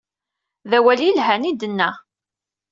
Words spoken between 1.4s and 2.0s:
i d-nenna.